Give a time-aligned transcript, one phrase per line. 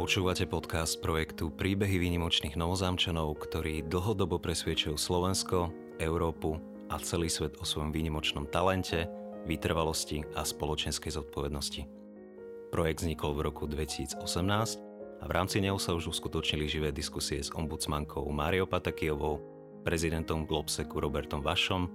[0.00, 5.68] Počúvate podcast projektu Príbehy výnimočných novozámčanov, ktorí dlhodobo presviečajú Slovensko,
[6.00, 6.56] Európu
[6.88, 9.04] a celý svet o svojom výnimočnom talente,
[9.44, 11.84] vytrvalosti a spoločenskej zodpovednosti.
[12.72, 14.24] Projekt vznikol v roku 2018
[15.20, 19.44] a v rámci neho sa už uskutočnili živé diskusie s ombudsmankou Máriou Patakijovou,
[19.84, 21.92] prezidentom Globseku Robertom Vašom,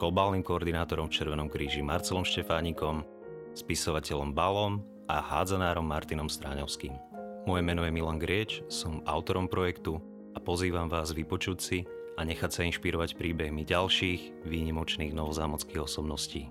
[0.00, 3.04] globálnym koordinátorom v Červenom kríži Marcelom Štefánikom,
[3.52, 7.11] spisovateľom Balom a hádzanárom Martinom Stráňovským.
[7.42, 9.98] Moje meno je Milan Grieč, som autorom projektu
[10.30, 11.82] a pozývam vás vypočuť si
[12.14, 16.46] a nechať sa inšpirovať príbehmi ďalších výnimočných novozámockých osobností.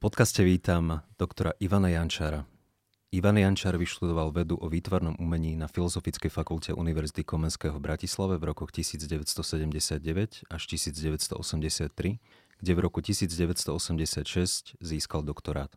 [0.00, 2.48] Podcaste vítam doktora Ivana Jančara,
[3.08, 8.52] Ivan Jančar vyštudoval vedu o výtvarnom umení na Filozofickej fakulte Univerzity Komenského v Bratislave v
[8.52, 12.20] rokoch 1979 až 1983,
[12.60, 15.72] kde v roku 1986 získal doktorát.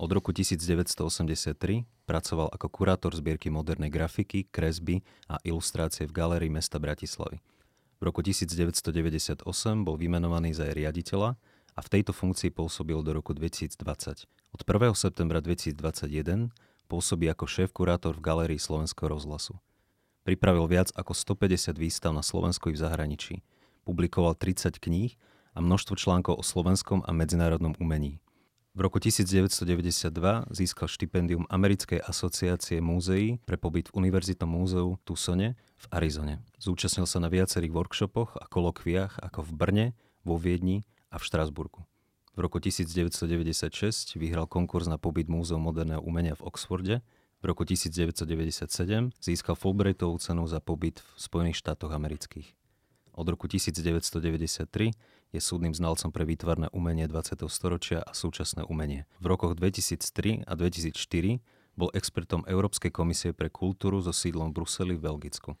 [0.00, 6.80] Od roku 1983 pracoval ako kurátor zbierky modernej grafiky, kresby a ilustrácie v Galérii mesta
[6.80, 7.44] Bratislavy.
[8.00, 9.44] V roku 1998
[9.84, 11.36] bol vymenovaný za jej riaditeľa
[11.76, 14.43] a v tejto funkcii pôsobil do roku 2020.
[14.54, 14.94] Od 1.
[14.94, 16.54] septembra 2021
[16.86, 19.58] pôsobí ako šéf-kurátor v Galérii Slovenského rozhlasu.
[20.22, 23.42] Pripravil viac ako 150 výstav na Slovensku i v zahraničí.
[23.82, 25.18] Publikoval 30 kníh
[25.52, 28.22] a množstvo článkov o slovenskom a medzinárodnom umení.
[28.78, 30.14] V roku 1992
[30.54, 36.46] získal štipendium Americkej asociácie múzeí pre pobyt v Univerzitnom múzeu Tucsone v Arizone.
[36.62, 39.86] Zúčastnil sa na viacerých workshopoch a kolokviách ako v Brne,
[40.22, 41.82] vo Viedni a v Štrasburgu.
[42.34, 46.98] V roku 1996 vyhral konkurs na pobyt Múzeu moderného umenia v Oxforde.
[47.38, 52.50] V roku 1997 získal Fulbrightovú cenu za pobyt v Spojených štátoch amerických.
[53.14, 54.66] Od roku 1993
[55.30, 57.46] je súdnym znalcom pre výtvarné umenie 20.
[57.46, 59.06] storočia a súčasné umenie.
[59.22, 61.38] V rokoch 2003 a 2004
[61.78, 65.54] bol expertom Európskej komisie pre kultúru so sídlom v Bruseli v Belgicku.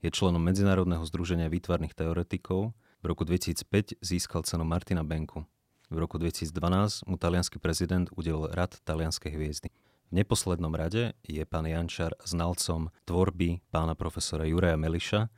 [0.00, 5.44] Je členom Medzinárodného združenia výtvarných teoretikov v roku 2005 získal cenu Martina Benku.
[5.86, 9.70] V roku 2012 mu talianský prezident udelil rad talianskej hviezdy.
[10.10, 15.30] V neposlednom rade je pán Jančar znalcom tvorby pána profesora Juraja Meliša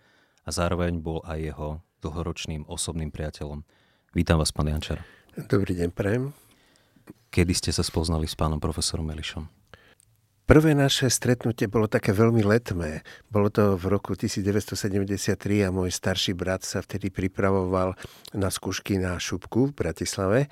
[0.45, 1.69] a zároveň bol aj jeho
[2.01, 3.61] dlhoročným osobným priateľom.
[4.17, 5.05] Vítam vás, pán Jančar.
[5.37, 6.33] Dobrý deň, prejem.
[7.29, 9.45] Kedy ste sa spoznali s pánom profesorom Melišom?
[10.49, 13.05] Prvé naše stretnutie bolo také veľmi letmé.
[13.29, 17.93] Bolo to v roku 1973 a môj starší brat sa vtedy pripravoval
[18.33, 20.49] na skúšky na šupku v Bratislave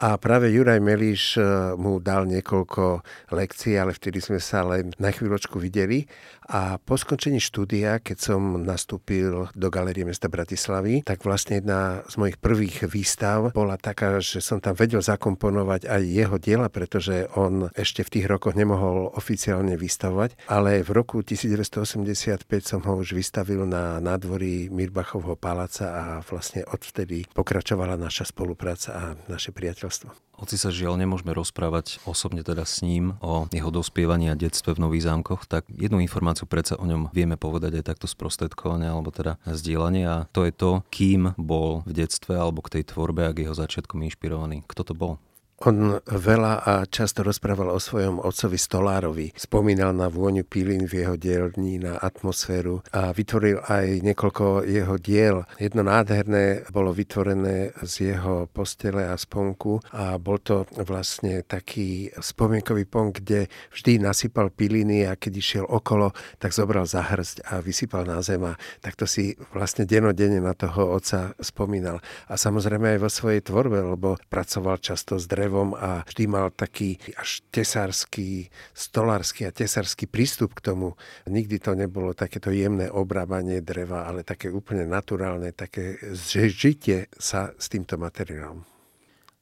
[0.00, 1.44] a práve Juraj Meliš e,
[1.76, 3.04] mu dal niekoľko
[3.36, 6.08] lekcií, ale vtedy sme sa len na chvíľočku videli.
[6.50, 12.18] A po skončení štúdia, keď som nastúpil do Galérie mesta Bratislavy, tak vlastne jedna z
[12.18, 17.70] mojich prvých výstav bola taká, že som tam vedel zakomponovať aj jeho diela, pretože on
[17.78, 23.62] ešte v tých rokoch nemohol oficiálne vystavovať, ale v roku 1985 som ho už vystavil
[23.62, 30.29] na nádvorí Mirbachovho paláca a vlastne odvtedy pokračovala naša spolupráca a naše priateľstvo.
[30.40, 34.88] Hoci sa žiaľ nemôžeme rozprávať osobne teda s ním o jeho dospievaní a detstve v
[34.88, 39.36] Nových zámkoch, tak jednu informáciu predsa o ňom vieme povedať aj takto sprostredkovane alebo teda
[39.44, 43.44] zdieľanie a to je to, kým bol v detstve alebo k tej tvorbe a k
[43.44, 44.64] jeho začiatkom inšpirovaný.
[44.64, 45.20] Kto to bol?
[45.60, 49.36] On veľa a často rozprával o svojom otcovi Stolárovi.
[49.36, 55.44] Spomínal na vôňu pilín v jeho dielni, na atmosféru a vytvoril aj niekoľko jeho diel.
[55.60, 62.88] Jedno nádherné bolo vytvorené z jeho postele a sponku a bol to vlastne taký spomienkový
[62.88, 68.08] pont, kde vždy nasypal piliny a keď išiel okolo, tak zobral za hrst a vysypal
[68.08, 72.00] na zem a takto si vlastne denodene na toho otca spomínal.
[72.32, 76.54] A samozrejme aj vo svojej tvorbe, lebo pracoval často s drevom drevom a vždy mal
[76.54, 80.94] taký až tesársky, stolársky a tesársky prístup k tomu.
[81.26, 87.66] Nikdy to nebolo takéto jemné obrábanie dreva, ale také úplne naturálne, také žitie sa s
[87.66, 88.62] týmto materiálom.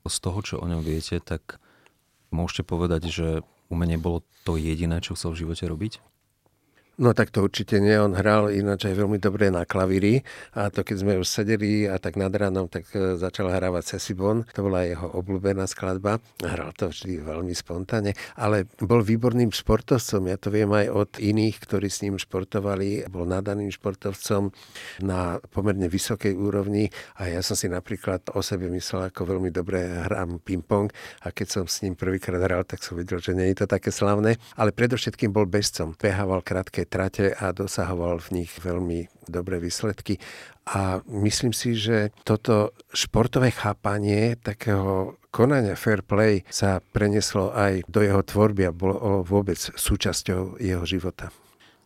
[0.08, 1.60] Z toho, čo o ňom viete, tak
[2.32, 3.28] môžete povedať, že
[3.68, 6.00] umenie bolo to jediné, čo chcel v živote robiť?
[6.98, 7.94] No tak to určite nie.
[7.94, 11.94] On hral ináč aj veľmi dobre na klavíri a to keď sme už sedeli a
[12.02, 14.42] tak nad ránom, tak e, začal hrávať Cecibon.
[14.58, 16.18] To bola jeho obľúbená skladba.
[16.42, 20.26] Hral to vždy veľmi spontánne, ale bol výborným športovcom.
[20.26, 23.06] Ja to viem aj od iných, ktorí s ním športovali.
[23.06, 24.50] Bol nadaným športovcom
[24.98, 29.86] na pomerne vysokej úrovni a ja som si napríklad o sebe myslel, ako veľmi dobre
[29.86, 30.90] hrám ping-pong
[31.22, 33.94] a keď som s ním prvýkrát hral, tak som videl, že nie je to také
[33.94, 34.34] slavné.
[34.58, 35.94] Ale predovšetkým bol bezcom.
[35.94, 40.16] Behával krátke trate a dosahoval v nich veľmi dobré výsledky.
[40.68, 48.00] A myslím si, že toto športové chápanie takého konania fair play sa preneslo aj do
[48.00, 51.32] jeho tvorby a bolo vôbec súčasťou jeho života.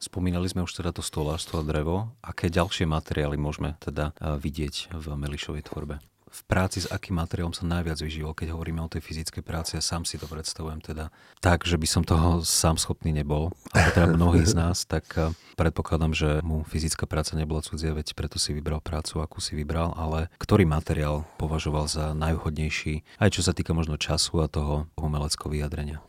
[0.02, 2.10] Spomínali sme už teda to stolárstvo a drevo.
[2.26, 6.02] Aké ďalšie materiály môžeme teda vidieť v Melišovej tvorbe?
[6.32, 9.76] V práci s akým materiálom sa najviac vyžíval, keď hovoríme o tej fyzickej práci.
[9.76, 11.12] Ja sám si to predstavujem teda
[11.44, 15.28] tak, že by som toho sám schopný nebol, ale teda mnohí z nás, tak eh,
[15.60, 19.92] predpokladám, že mu fyzická práca nebola cudzia, veď preto si vybral prácu, akú si vybral,
[19.92, 25.52] ale ktorý materiál považoval za najvhodnejší, aj čo sa týka možno času a toho umeleckého
[25.52, 26.00] vyjadrenia?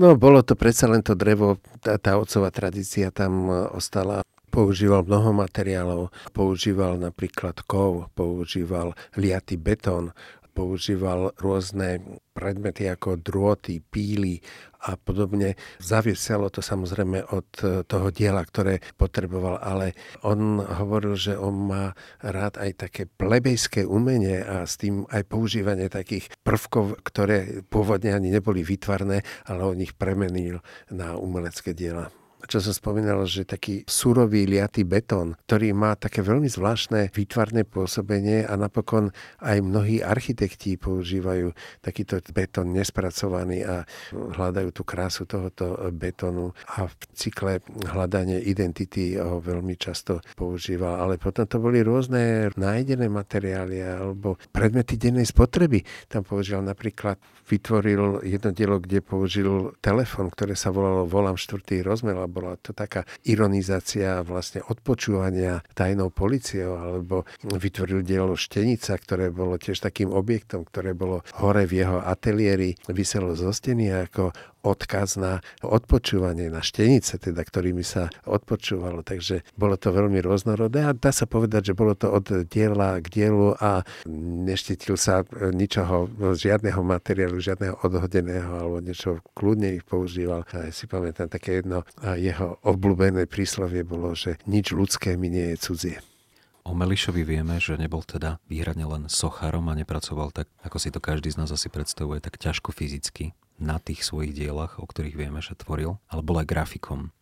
[0.00, 5.06] No, bolo to predsa len to drevo, tá, tá otcová tradícia tam eh, ostala používal
[5.06, 6.02] mnoho materiálov.
[6.34, 10.10] Používal napríklad kov, používal liatý betón,
[10.50, 12.02] používal rôzne
[12.34, 14.42] predmety ako drôty, píly
[14.84, 15.54] a podobne.
[15.78, 17.48] Zaviselo to samozrejme od
[17.86, 24.40] toho diela, ktoré potreboval, ale on hovoril, že on má rád aj také plebejské umenie
[24.42, 29.94] a s tým aj používanie takých prvkov, ktoré pôvodne ani neboli vytvarné, ale on ich
[29.96, 30.60] premenil
[30.90, 32.12] na umelecké diela
[32.46, 38.46] čo som spomínal, že taký surový liatý betón, ktorý má také veľmi zvláštne výtvarné pôsobenie
[38.46, 41.52] a napokon aj mnohí architekti používajú
[41.84, 47.52] takýto betón nespracovaný a hľadajú tú krásu tohoto betónu a v cykle
[47.90, 51.00] hľadanie identity ho veľmi často používal.
[51.02, 55.82] Ale potom to boli rôzne nájdené materiály alebo predmety dennej spotreby.
[56.06, 57.16] Tam používal napríklad,
[57.50, 63.04] vytvoril jedno dielo, kde použil telefon, ktoré sa volalo Volám štvrtý rozmer bola to taká
[63.26, 70.94] ironizácia vlastne odpočúvania tajnou policiou, alebo vytvoril dielo Štenica, ktoré bolo tiež takým objektom, ktoré
[70.94, 74.30] bolo hore v jeho ateliéri, vyselo zo steny ako
[74.62, 79.00] odkaz na odpočúvanie, na štenice, teda, ktorými sa odpočúvalo.
[79.02, 83.06] Takže bolo to veľmi rôznorodé a dá sa povedať, že bolo to od diela k
[83.08, 83.82] dielu a
[84.44, 90.44] neštetil sa ničoho, žiadneho materiálu, žiadneho odhodeného alebo niečo kľudne ich používal.
[90.52, 95.56] A ja si pamätám také jedno jeho obľúbené príslovie bolo, že nič ľudské mi nie
[95.56, 95.98] je cudzie.
[96.60, 101.00] O Melišovi vieme, že nebol teda výhradne len sochárom a nepracoval tak, ako si to
[101.00, 105.44] každý z nás asi predstavuje, tak ťažko fyzicky na tých svojich dielach, o ktorých vieme,
[105.44, 107.12] že tvoril, ale bol aj grafikom.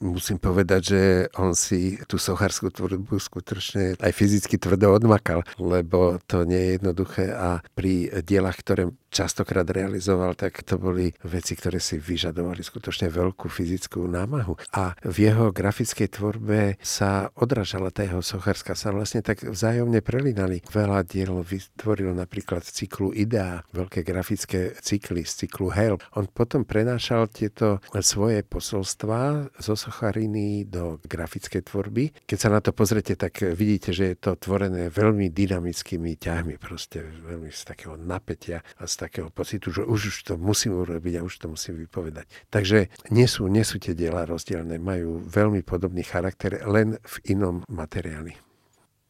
[0.00, 1.02] Musím povedať, že
[1.36, 7.24] on si tú sochárskú tvorbu skutočne aj fyzicky tvrdo odmakal, lebo to nie je jednoduché
[7.28, 13.52] a pri dielach, ktoré častokrát realizoval, tak to boli veci, ktoré si vyžadovali skutočne veľkú
[13.52, 14.56] fyzickú námahu.
[14.72, 20.64] A v jeho grafickej tvorbe sa odražala tá jeho sochárska, sa vlastne tak vzájomne prelínali.
[20.72, 26.00] Veľa diel vytvoril napríklad z cyklu Idea, veľké grafické cykly z cyklu Hell.
[26.16, 32.24] On potom prenášal tieto svoje posolstva zo sochariny do grafickej tvorby.
[32.24, 37.04] Keď sa na to pozrete, tak vidíte, že je to tvorené veľmi dynamickými ťahmi, proste
[37.04, 41.34] veľmi z takého napätia a z takého pocitu, že už, to musím urobiť a už
[41.42, 42.30] to musím vypovedať.
[42.54, 47.66] Takže nie sú, nie sú tie diela rozdielne, majú veľmi podobný charakter, len v inom
[47.66, 48.38] materiáli.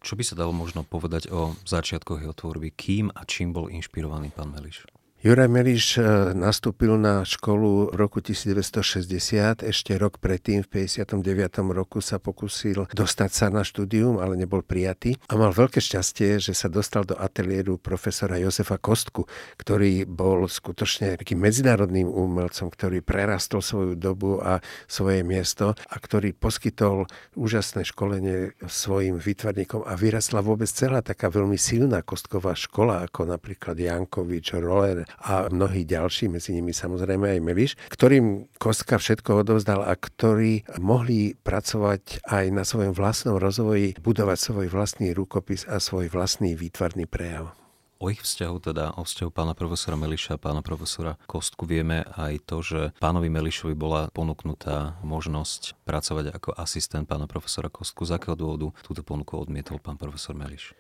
[0.02, 2.74] Čo by sa dalo možno povedať o začiatkoch jeho tvorby?
[2.74, 4.82] Kým a čím bol inšpirovaný pán Meliš?
[5.22, 11.22] Juraj Meliš e, nastúpil na školu v roku 1960, ešte rok predtým, v 59.
[11.70, 16.58] roku sa pokusil dostať sa na štúdium, ale nebol prijatý a mal veľké šťastie, že
[16.58, 19.30] sa dostal do ateliéru profesora Josefa Kostku,
[19.62, 24.58] ktorý bol skutočne takým medzinárodným umelcom, ktorý prerastol svoju dobu a
[24.90, 27.06] svoje miesto a ktorý poskytol
[27.38, 33.78] úžasné školenie svojim výtvarníkom a vyrastla vôbec celá taká veľmi silná kostková škola, ako napríklad
[33.78, 39.92] Jankovič, Roller, a mnohí ďalší, medzi nimi samozrejme aj Meliš, ktorým Kostka všetko odovzdal a
[39.98, 46.56] ktorí mohli pracovať aj na svojom vlastnom rozvoji, budovať svoj vlastný rukopis a svoj vlastný
[46.56, 47.52] výtvarný prejav.
[48.02, 52.42] O ich vzťahu, teda o vzťahu pána profesora Meliša a pána profesora Kostku vieme aj
[52.50, 58.02] to, že pánovi Melišovi bola ponúknutá možnosť pracovať ako asistent pána profesora Kostku.
[58.02, 60.74] Z akého dôvodu túto ponuku odmietol pán profesor Meliš?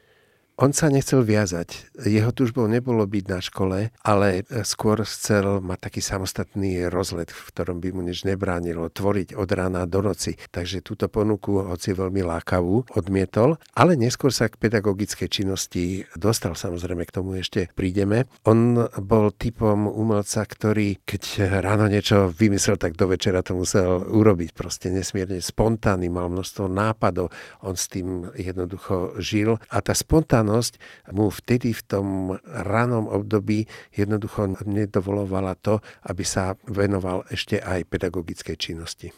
[0.60, 1.96] On sa nechcel viazať.
[2.04, 7.80] Jeho tužbou nebolo byť na škole, ale skôr chcel mať taký samostatný rozlet, v ktorom
[7.80, 10.36] by mu nič nebránilo, tvoriť od rána do noci.
[10.52, 16.52] Takže túto ponuku, hoci veľmi lákavú, odmietol, ale neskôr sa k pedagogickej činnosti dostal.
[16.52, 18.28] Samozrejme, k tomu ešte prídeme.
[18.44, 24.52] On bol typom umelca, ktorý, keď ráno niečo vymyslel, tak do večera to musel urobiť.
[24.52, 27.32] Proste nesmierne spontánny, mal množstvo nápadov.
[27.64, 30.74] On s tým jednoducho žil a tá spontánna vzdelanosť
[31.14, 32.06] mu vtedy v tom
[32.42, 39.14] ranom období jednoducho nedovolovala to, aby sa venoval ešte aj pedagogickej činnosti.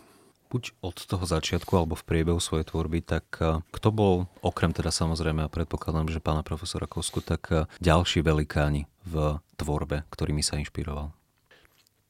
[0.54, 4.94] buď od toho začiatku alebo v priebehu svojej tvorby, tak eh, kto bol, okrem teda
[4.94, 10.54] samozrejme, a predpokladám, že pána profesora Kosku, tak eh, ďalší velikáni v tvorbe, ktorými sa
[10.62, 11.10] inšpiroval?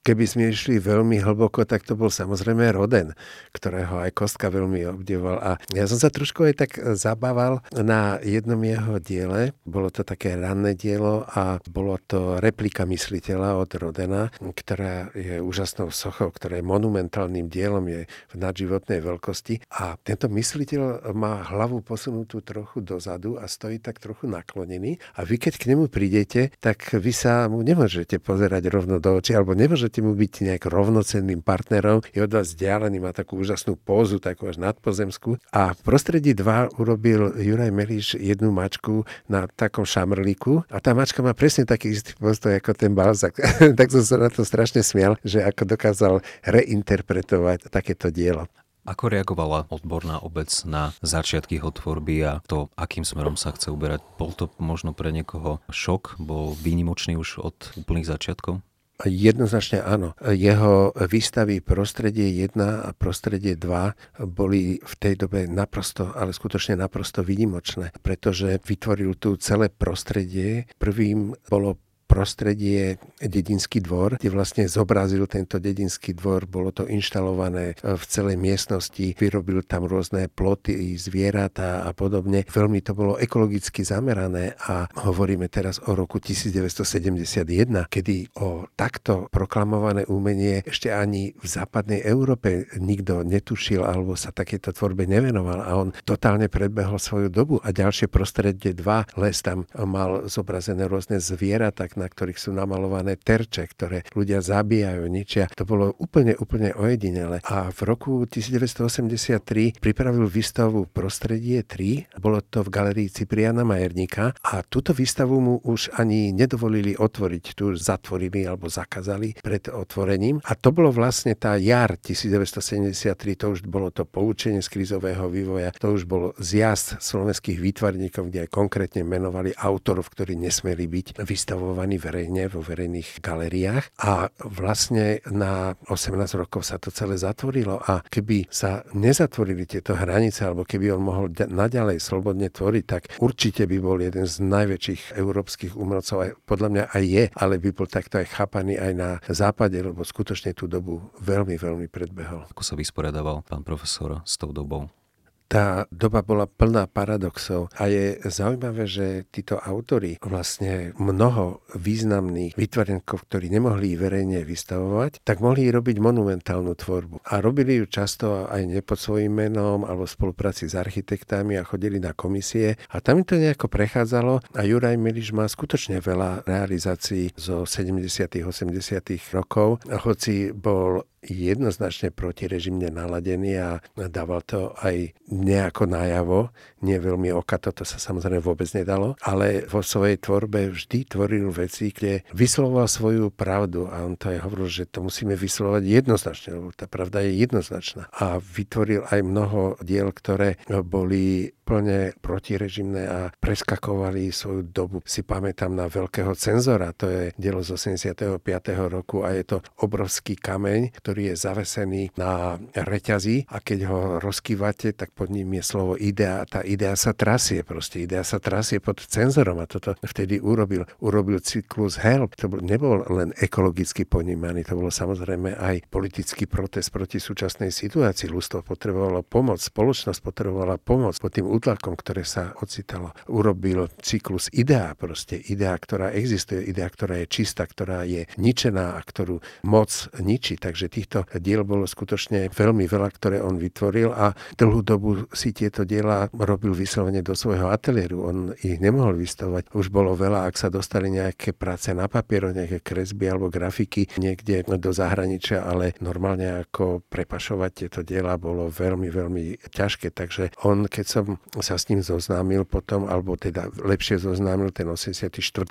[0.05, 3.17] Keby sme išli veľmi hlboko, tak to bol samozrejme Roden,
[3.57, 5.41] ktorého aj Kostka veľmi obdivoval.
[5.41, 9.57] A ja som sa trošku aj tak zabával na jednom jeho diele.
[9.65, 15.89] Bolo to také ranné dielo a bolo to replika mysliteľa od Rodena, ktorá je úžasnou
[15.89, 19.65] sochou, ktorá je monumentálnym dielom, je v nadživotnej veľkosti.
[19.81, 25.01] A tento mysliteľ má hlavu posunutú trochu dozadu a stojí tak trochu naklonený.
[25.17, 29.33] A vy, keď k nemu prídete, tak vy sa mu nemôžete pozerať rovno do očí,
[29.33, 33.79] alebo nemôžete chcete mu byť nejak rovnocenným partnerom, je od vás vzdialený, má takú úžasnú
[33.79, 35.39] pózu, takú až nadpozemskú.
[35.55, 41.23] A v prostredí 2 urobil Juraj Meliš jednu mačku na takom šamrlíku a tá mačka
[41.23, 43.39] má presne taký istý postoj ako ten Balzak.
[43.79, 48.51] tak som sa na to strašne smial, že ako dokázal reinterpretovať takéto dielo.
[48.83, 54.03] Ako reagovala odborná obec na začiatky jeho tvorby a to, akým smerom sa chce uberať?
[54.19, 56.19] Bol to možno pre niekoho šok?
[56.19, 58.59] Bol výnimočný už od úplných začiatkov?
[59.03, 60.15] Jednoznačne áno.
[60.23, 67.27] Jeho výstavy Prostredie 1 a Prostredie 2 boli v tej dobe naprosto, ale skutočne naprosto
[67.27, 70.71] výnimočné, pretože vytvoril tu celé prostredie.
[70.79, 78.05] Prvým bolo prostredie Dedinský dvor, kde vlastne zobrazil tento Dedinský dvor, bolo to inštalované v
[78.07, 82.45] celej miestnosti, vyrobil tam rôzne ploty, zvieratá a podobne.
[82.47, 90.05] Veľmi to bolo ekologicky zamerané a hovoríme teraz o roku 1971, kedy o takto proklamované
[90.07, 95.91] umenie ešte ani v západnej Európe nikto netušil alebo sa takéto tvorbe nevenoval a on
[96.05, 97.57] totálne predbehol svoju dobu.
[97.65, 103.67] A ďalšie prostredie 2 les tam mal zobrazené rôzne zvieratá, na ktorých sú namalované terče,
[103.71, 105.47] ktoré ľudia zabíjajú, ničia.
[105.55, 107.43] To bolo úplne, úplne ojedinele.
[107.45, 112.19] A v roku 1983 pripravil výstavu Prostredie 3.
[112.19, 117.45] Bolo to v galerii Cipriana Majerníka a túto výstavu mu už ani nedovolili otvoriť.
[117.55, 120.41] Tu zatvorili alebo zakázali pred otvorením.
[120.49, 125.71] A to bolo vlastne tá jar 1973, to už bolo to poučenie z krízového vývoja,
[125.77, 131.84] to už bol zjazd slovenských výtvarníkov, kde aj konkrétne menovali autorov, ktorí nesmeli byť vystavovaní
[131.85, 138.01] vystavovaný verejne vo verejných galeriách a vlastne na 18 rokov sa to celé zatvorilo a
[138.09, 143.77] keby sa nezatvorili tieto hranice alebo keby on mohol naďalej slobodne tvoriť, tak určite by
[143.85, 148.17] bol jeden z najväčších európskych umelcov, aj podľa mňa aj je, ale by bol takto
[148.17, 152.49] aj chápaný aj na západe, lebo skutočne tú dobu veľmi, veľmi predbehol.
[152.49, 155.04] Ako sa vysporiadaval pán profesor s tou dobou?
[155.49, 163.29] Tá doba bola plná paradoxov a je zaujímavé, že títo autory vlastne mnoho významných vytvorenkov,
[163.29, 167.29] ktorí nemohli verejne vystavovať, tak mohli robiť monumentálnu tvorbu.
[167.29, 171.67] A robili ju často aj ne pod svojím menom alebo v spolupráci s architektami a
[171.67, 176.49] chodili na komisie a tam im to nejako prechádzalo a Juraj Miliš má skutočne veľa
[176.49, 178.05] realizácií zo 70
[178.45, 186.55] 80 rokov, hoci bol jednoznačne protirežimne naladený a dával to aj nejako najavo,
[186.87, 191.91] nie veľmi okato, to sa samozrejme vôbec nedalo, ale vo svojej tvorbe vždy tvoril veci,
[191.91, 196.71] kde vyslovoval svoju pravdu a on to aj hovoril, že to musíme vyslovať jednoznačne, lebo
[196.71, 198.07] tá pravda je jednoznačná.
[198.15, 205.01] A vytvoril aj mnoho diel, ktoré boli plne protirežimné a preskakovali svoju dobu.
[205.09, 208.45] Si pamätám na veľkého cenzora, to je dielo z 85.
[208.93, 214.93] roku a je to obrovský kameň, ktorý je zavesený na reťazi a keď ho rozkývate,
[214.93, 216.45] tak pod ním je slovo idea.
[216.45, 220.85] Tá idea sa trasie proste, idea sa trasie pod cenzorom a toto vtedy urobil.
[221.01, 226.93] Urobil cyklus HELP, to bol, nebol len ekologicky ponímaný, to bolo samozrejme aj politický protest
[226.93, 228.29] proti súčasnej situácii.
[228.29, 234.93] Ľudstvo potrebovalo pomoc, spoločnosť potrebovala pomoc pod tým útlakom, ktoré sa ocitalo, urobil cyklus idea,
[234.93, 239.89] proste idea, ktorá existuje, idea, ktorá je čistá, ktorá je ničená a ktorú moc
[240.21, 240.61] ničí.
[240.61, 245.87] Takže týchto diel bolo skutočne veľmi veľa, ktoré on vytvoril a dlhú dobu si tieto
[245.87, 248.19] diela robil vyslovene do svojho ateliéru.
[248.25, 249.73] On ich nemohol vystavovať.
[249.75, 254.67] Už bolo veľa, ak sa dostali nejaké práce na papiero, nejaké kresby alebo grafiky niekde
[254.67, 260.11] do zahraničia, ale normálne ako prepašovať tieto diela bolo veľmi, veľmi ťažké.
[260.15, 261.25] Takže on, keď som
[261.61, 265.31] sa s ním zoznámil potom, alebo teda lepšie zoznámil ten 84.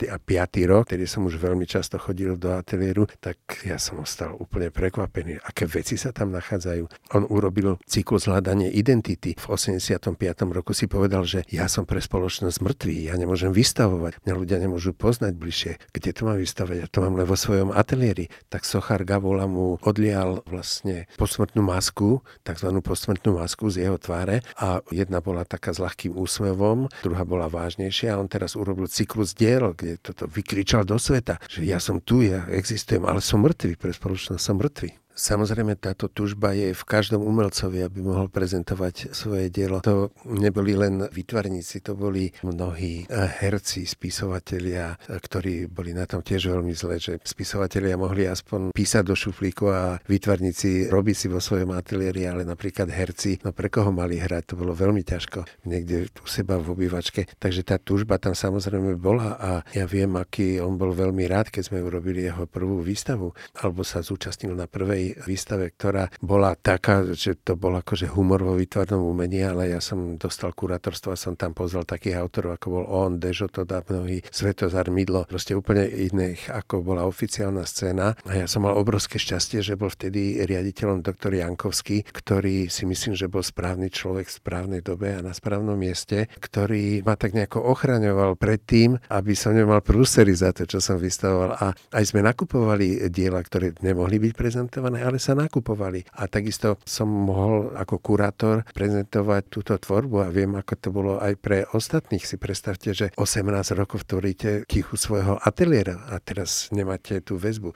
[0.10, 0.72] a 5.
[0.72, 5.40] rok, kedy som už veľmi často chodil do ateliéru, tak ja som ostal úplne prekvapený,
[5.44, 7.16] aké veci sa tam nachádzajú.
[7.18, 10.18] On urobil cyklus hľadanie identity, v 85.
[10.54, 14.96] roku si povedal, že ja som pre spoločnosť mŕtvý, ja nemôžem vystavovať, mňa ľudia nemôžu
[14.96, 15.74] poznať bližšie.
[15.92, 16.76] Kde to mám vystavať?
[16.84, 18.32] Ja to mám len vo svojom ateliéri.
[18.48, 22.70] Tak Sochar Gavola mu odlial vlastne posmrtnú masku, tzv.
[22.80, 28.16] posmrtnú masku z jeho tváre a jedna bola taká s ľahkým úsmevom, druhá bola vážnejšia
[28.16, 32.24] a on teraz urobil cyklus diel, kde toto vykričal do sveta, že ja som tu,
[32.24, 35.03] ja existujem, ale som mŕtvý, pre spoločnosť som mŕtvý.
[35.14, 39.78] Samozrejme, táto tužba je v každom umelcovi, aby mohol prezentovať svoje dielo.
[39.86, 46.74] To neboli len vytvarníci, to boli mnohí herci, spisovatelia, ktorí boli na tom tiež veľmi
[46.74, 52.26] zle, že spisovatelia mohli aspoň písať do šuflíku a vytvarníci robiť si vo svojom ateliéri,
[52.26, 56.58] ale napríklad herci, no pre koho mali hrať, to bolo veľmi ťažko niekde u seba
[56.58, 57.30] v obývačke.
[57.38, 61.70] Takže tá tužba tam samozrejme bola a ja viem, aký on bol veľmi rád, keď
[61.70, 63.30] sme urobili jeho prvú výstavu,
[63.62, 68.56] alebo sa zúčastnil na prvej výstave, ktorá bola taká, že to bol akože humor vo
[68.56, 72.86] výtvarnom umení, ale ja som dostal kurátorstvo a som tam pozval takých autorov, ako bol
[72.88, 78.16] on, Dežo Toda, mnohý Svetozar Midlo, proste úplne iných, ako bola oficiálna scéna.
[78.24, 83.18] A ja som mal obrovské šťastie, že bol vtedy riaditeľom doktor Jankovský, ktorý si myslím,
[83.18, 87.66] že bol správny človek v správnej dobe a na správnom mieste, ktorý ma tak nejako
[87.74, 91.58] ochraňoval pred tým, aby som nemal prúsery za to, čo som vystavoval.
[91.58, 96.06] A aj sme nakupovali diela, ktoré nemohli byť prezentované prezentované, ale sa nakupovali.
[96.14, 101.34] A takisto som mohol ako kurátor prezentovať túto tvorbu a viem, ako to bolo aj
[101.42, 102.24] pre ostatných.
[102.24, 107.74] Si predstavte, že 18 rokov tvoríte tichu svojho ateliéra a teraz nemáte tú väzbu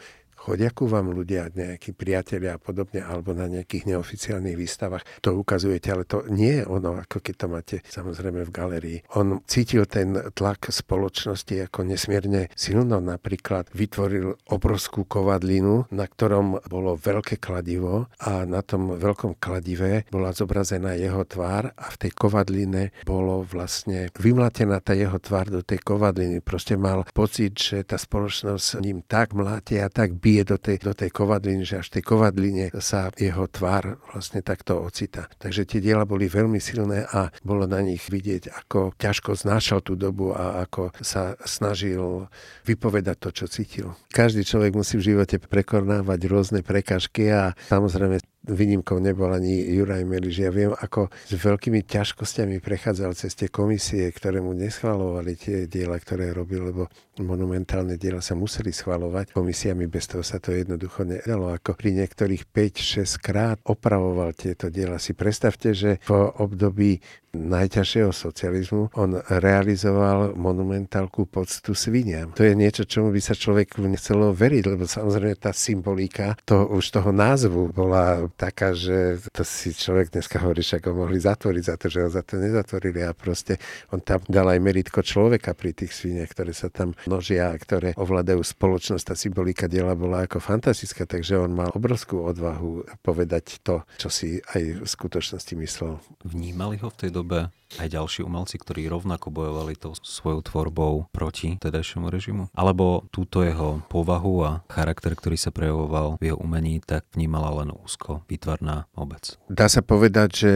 [0.47, 5.03] chodia ku vám ľudia, nejakí priatelia a podobne, alebo na nejakých neoficiálnych výstavách.
[5.27, 8.97] To ukazujete, ale to nie je ono, ako keď to máte samozrejme v galerii.
[9.19, 13.03] On cítil ten tlak spoločnosti ako nesmierne silno.
[13.03, 20.31] Napríklad vytvoril obrovskú kovadlinu, na ktorom bolo veľké kladivo a na tom veľkom kladive bola
[20.31, 25.83] zobrazená jeho tvár a v tej kovadline bolo vlastne vymlatená tá jeho tvár do tej
[25.83, 26.39] kovadliny.
[26.39, 30.93] Proste mal pocit, že tá spoločnosť ním tak mláte a tak bije do tej, do
[30.93, 35.29] tej kovadliny, že až v tej kovadline sa jeho tvár vlastne takto ocita.
[35.37, 39.95] Takže tie diela boli veľmi silné a bolo na nich vidieť, ako ťažko znášal tú
[39.95, 42.27] dobu a ako sa snažil
[42.67, 43.87] vypovedať to, čo cítil.
[44.11, 50.47] Každý človek musí v živote prekonávať rôzne prekažky a samozrejme výnimkou nebol ani Juraj Meliš.
[50.47, 55.99] Ja viem, ako s veľkými ťažkosťami prechádzal cez tie komisie, ktoré mu neschvalovali tie diela,
[55.99, 56.87] ktoré robil, lebo
[57.19, 61.51] monumentálne diela sa museli schvalovať komisiami, bez toho sa to jednoducho nedalo.
[61.51, 64.97] Ako pri niektorých 5-6 krát opravoval tieto diela.
[64.97, 67.03] Si predstavte, že v období
[67.37, 72.33] najťažšieho socializmu on realizoval monumentálku poctu sviniam.
[72.33, 76.89] To je niečo, čomu by sa človeku nechcelo veriť, lebo samozrejme tá symbolika to, už
[76.89, 81.75] toho názvu bola taká, že to si človek dneska hovorí, že ho mohli zatvoriť za
[81.75, 83.59] to, že ho za to nezatvorili a proste
[83.93, 88.41] on tam dal aj meritko človeka pri tých sviniach, ktoré sa tam množia, ktoré ovládajú
[88.41, 89.03] spoločnosť.
[89.03, 94.39] Tá symbolika diela bola ako fantastická, takže on mal obrovskú odvahu povedať to, čo si
[94.55, 95.99] aj v skutočnosti myslel.
[96.23, 97.26] Vnímali ho v tej dobe
[97.75, 102.43] aj ďalší umelci, ktorí rovnako bojovali tou svojou tvorbou proti tedajšiemu režimu?
[102.55, 107.75] Alebo túto jeho povahu a charakter, ktorý sa prejavoval v jeho umení, tak vnímala len
[107.75, 109.35] úzko výtvarná obec?
[109.51, 110.51] Dá sa povedať, že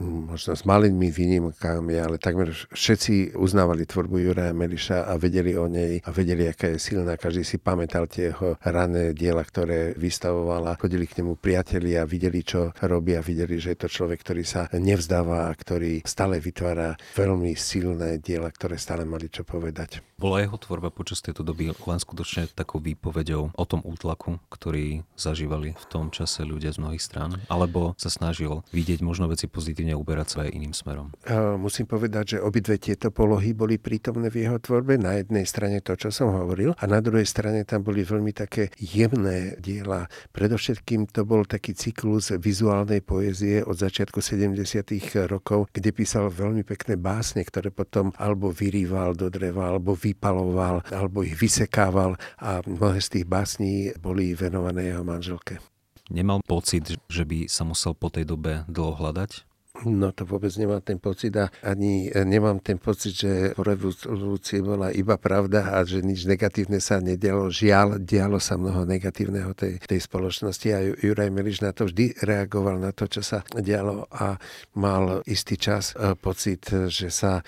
[0.00, 6.02] možno s malými výnimkami, ale takmer všetci uznávali tvorbu Juraja Meliša a vedeli o nej
[6.02, 7.14] a vedeli, aká je silná.
[7.14, 10.78] Každý si pamätal tie jeho rané diela, ktoré vystavovala.
[10.80, 14.66] Chodili k nemu priatelia, videli, čo robí a videli, že je to človek, ktorý sa
[14.74, 20.02] nevzdáva a ktorý stále vytvára veľmi silné diela, ktoré stále mali čo povedať.
[20.24, 25.76] Bola jeho tvorba počas tejto doby len skutočne takou výpovedou o tom útlaku, ktorý zažívali
[25.76, 27.36] v tom čase ľudia z mnohých strán?
[27.52, 31.12] Alebo sa snažil vidieť možno veci pozitívne negatívne uberať sa aj iným smerom.
[31.60, 34.96] Musím povedať, že obidve tieto polohy boli prítomné v jeho tvorbe.
[34.96, 38.72] Na jednej strane to, čo som hovoril, a na druhej strane tam boli veľmi také
[38.80, 40.08] jemné diela.
[40.32, 44.56] Predovšetkým to bol taký cyklus vizuálnej poézie od začiatku 70.
[45.28, 51.26] rokov, kde písal veľmi pekné básne, ktoré potom alebo vyrýval do dreva, alebo vypaloval, alebo
[51.26, 55.58] ich vysekával a mnohé z tých básní boli venované jeho manželke.
[56.08, 59.42] Nemal pocit, že by sa musel po tej dobe dlho hľadať?
[59.82, 64.94] No to vôbec nemám ten pocit a ani nemám ten pocit, že po revolúcii bola
[64.94, 67.50] iba pravda a že nič negatívne sa nedialo.
[67.50, 72.78] Žiaľ, dialo sa mnoho negatívneho tej, tej spoločnosti a Juraj Meliš na to vždy reagoval
[72.78, 74.38] na to, čo sa dialo a
[74.78, 77.42] mal istý čas e, pocit, že sa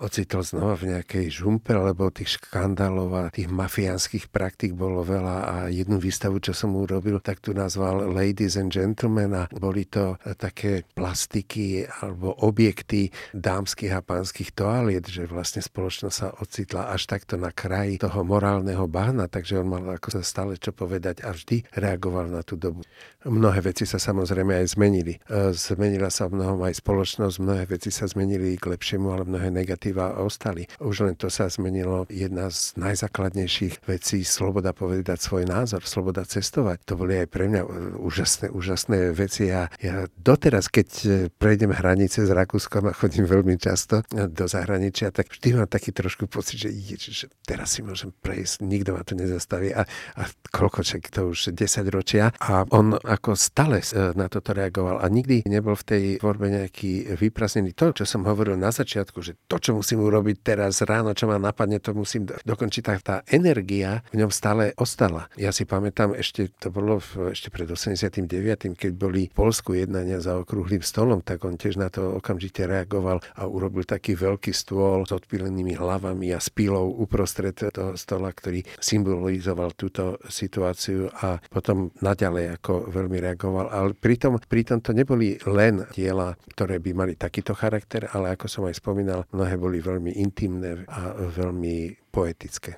[0.00, 5.56] ocitol znova v nejakej žumpe, lebo tých škandálov a tých mafiánskych praktik bolo veľa a
[5.68, 10.86] jednu výstavu, čo som urobil, tak tu nazval Ladies and Gentlemen a boli to také
[10.96, 17.50] plastiky alebo objekty dámskych a pánskych toaliet, že vlastne spoločnosť sa ocitla až takto na
[17.52, 22.40] kraji toho morálneho bahna, takže on mal ako stále čo povedať a vždy reagoval na
[22.44, 22.84] tú dobu.
[23.22, 25.14] Mnohé veci sa samozrejme aj zmenili.
[25.30, 29.48] E, zmenila sa v mnohom aj spoločnosť, mnohé veci sa zmenili k lepšiemu, ale mnohé
[29.92, 30.64] negatíva ostali.
[30.80, 32.08] Už len to sa zmenilo.
[32.08, 36.80] Jedna z najzákladnejších vecí, sloboda povedať svoj názor, sloboda cestovať.
[36.88, 37.62] To boli aj pre mňa
[38.00, 39.52] úžasné, úžasné veci.
[39.52, 40.88] A ja doteraz, keď
[41.36, 46.26] prejdem hranice s Rakúskom a chodím veľmi často do zahraničia, tak vždy mám taký trošku
[46.26, 49.76] pocit, že, že teraz si môžem prejsť, nikto ma tu nezastaví.
[49.76, 49.84] A,
[50.16, 52.32] a koľko čak, to už 10 ročia.
[52.40, 57.18] A on ako stále e, na toto reagoval a nikdy nebol v tej tvorbe nejaký
[57.18, 57.76] vypraznený.
[57.76, 61.40] To, čo som hovoril na začiatku, že to, čo musím urobiť teraz ráno, čo ma
[61.40, 65.32] napadne, to musím dokončiť, tak tá energia v ňom stále ostala.
[65.40, 70.20] Ja si pamätám, ešte to bolo v, ešte pred 89., keď boli v Polsku jednania
[70.20, 75.08] za okrúhlým stolom, tak on tiež na to okamžite reagoval a urobil taký veľký stôl
[75.08, 81.88] s odpilenými hlavami a s pílou uprostred toho stola, ktorý symbolizoval túto situáciu a potom
[82.04, 83.72] naďalej ako veľmi reagoval.
[83.72, 88.68] Ale pritom, pritom to neboli len diela, ktoré by mali takýto charakter, ale ako som
[88.68, 92.74] aj spomínal, mnohé boli veľmi intimné a veľmi poetické.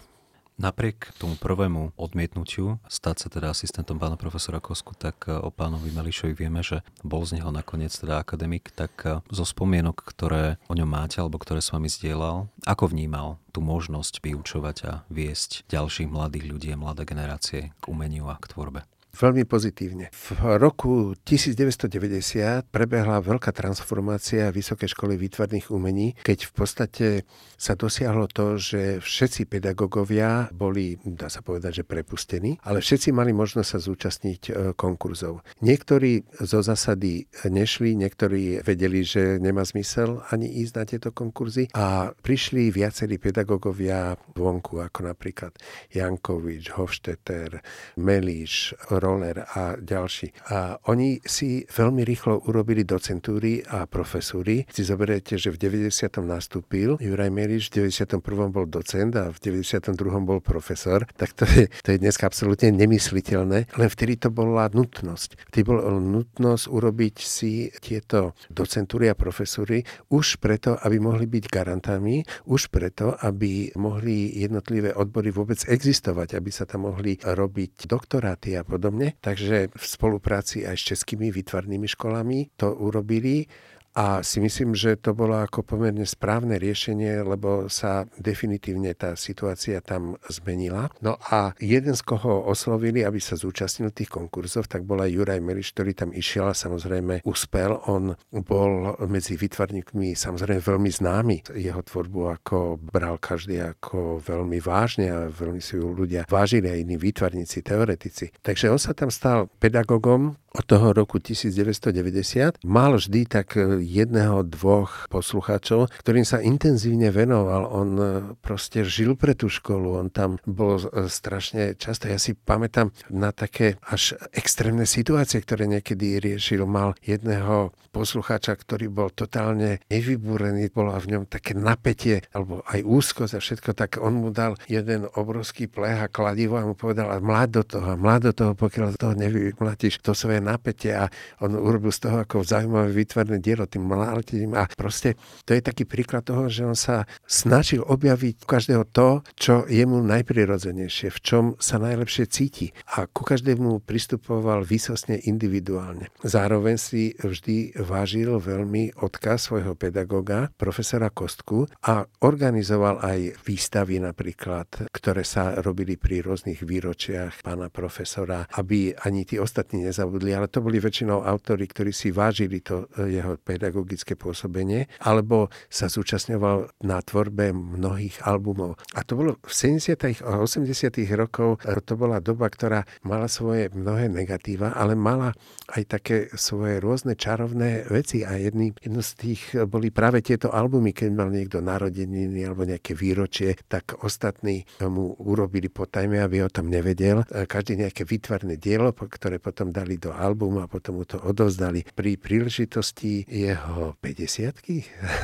[0.55, 5.91] Napriek tomu prvému odmietnutiu stať sa teda asistentom pána profesora Kosku, tak e, o pánovi
[5.91, 10.79] Melišovi vieme, že bol z neho nakoniec teda akademik, tak e, zo spomienok, ktoré o
[10.79, 16.07] ňom máte alebo ktoré s vami zdieľal, ako vnímal tú možnosť vyučovať a viesť ďalších
[16.07, 18.87] mladých ľudí a mladé generácie k umeniu a k tvorbe?
[19.15, 20.11] Veľmi pozitívne.
[20.11, 27.07] V roku 1990 prebehla veľká transformácia Vysokej školy výtvarných umení, keď v podstate
[27.55, 33.31] sa dosiahlo to, že všetci pedagógovia boli, dá sa povedať, že prepustení, ale všetci mali
[33.31, 35.47] možnosť sa zúčastniť e, konkurzov.
[35.63, 42.11] Niektorí zo zasady nešli, niektorí vedeli, že nemá zmysel ani ísť na tieto konkurzy a
[42.11, 45.55] prišli viacerí pedagógovia vonku, ako napríklad
[45.95, 47.63] Jankovič, Hofstetter,
[47.95, 50.33] Melíš, Roller a ďalší.
[50.49, 54.65] A oni si veľmi rýchlo urobili docentúry a profesúry.
[54.73, 56.25] Si zoberiete, že v 90.
[56.25, 58.25] nastúpil Juraj Meriš, v 91.
[58.49, 59.93] bol docent a v 92.
[60.25, 63.77] bol profesor, tak to je, to je dnes absolútne nemysliteľné.
[63.77, 65.53] Len vtedy to bola nutnosť.
[65.53, 72.25] Vtedy bola nutnosť urobiť si tieto docentúry a profesúry už preto, aby mohli byť garantami,
[72.49, 78.63] už preto, aby mohli jednotlivé odbory vôbec existovať, aby sa tam mohli robiť doktoráty a
[78.63, 79.19] podobne podobne.
[79.19, 83.47] Takže v spolupráci aj s českými výtvarnými školami to urobili
[83.95, 89.79] a si myslím, že to bolo ako pomerne správne riešenie, lebo sa definitívne tá situácia
[89.79, 90.91] tam zmenila.
[90.99, 95.41] No a jeden z koho oslovili, aby sa zúčastnil tých konkurzov, tak bol aj Juraj
[95.41, 97.79] Meliš, ktorý tam išiel a samozrejme uspel.
[97.87, 101.37] On bol medzi výtvarníkmi samozrejme veľmi známy.
[101.55, 106.83] Jeho tvorbu ako bral každý ako veľmi vážne a veľmi si ju ľudia vážili aj
[106.83, 108.35] iní výtvarníci, teoretici.
[108.43, 115.07] Takže on sa tam stal pedagogom od toho roku 1990 mal vždy tak jedného, dvoch
[115.13, 117.69] poslucháčov, ktorým sa intenzívne venoval.
[117.69, 118.05] On e,
[118.41, 122.09] proste žil pre tú školu, on tam bol e, strašne často.
[122.09, 126.65] Ja si pamätám na také až extrémne situácie, ktoré niekedy riešil.
[126.65, 133.33] Mal jedného poslucháča, ktorý bol totálne nevybúrený, bolo v ňom také napätie, alebo aj úzkosť
[133.39, 137.23] a všetko, tak on mu dal jeden obrovský plech a kladivo a mu povedal, a
[137.23, 141.07] mláď do toho, mláď do toho, pokiaľ toho nevymlatíš, to svoje napätie a
[141.39, 145.89] on urobil z toho ako zaujímavé výtvarné dielo tým mlátením a proste to je taký
[145.89, 151.45] príklad toho, že on sa snažil objaviť každého to, čo je mu najprirodzenejšie, v čom
[151.59, 156.13] sa najlepšie cíti a ku každému pristupoval výsostne individuálne.
[156.23, 164.89] Zároveň si vždy vážil veľmi odkaz svojho pedagóga, profesora Kostku a organizoval aj výstavy napríklad,
[164.93, 170.61] ktoré sa robili pri rôznych výročiach pána profesora, aby ani tí ostatní nezabudli ale to
[170.61, 177.01] boli väčšinou autory, ktorí si vážili to e, jeho pedagogické pôsobenie, alebo sa zúčastňoval na
[177.01, 178.77] tvorbe mnohých albumov.
[178.93, 180.21] A to bolo v 70.
[180.21, 180.69] a 80.
[181.17, 185.33] rokov, to bola doba, ktorá mala svoje mnohé negatíva, ale mala
[185.73, 190.93] aj také svoje rôzne čarovné veci a jedný, jedno z tých boli práve tieto albumy,
[190.93, 196.69] keď mal niekto narodeniny alebo nejaké výročie, tak ostatní mu urobili potajme, aby o tom
[196.69, 197.25] nevedel.
[197.25, 201.87] Každý nejaké výtvarné dielo, ktoré potom dali do albumu a potom mu to odovzdali.
[201.95, 204.61] Pri príležitosti jeho jeho 50